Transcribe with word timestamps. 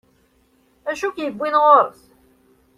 Acu 0.89 1.05
ik-yewwin 1.07 1.55
ɣur-s? 1.63 2.01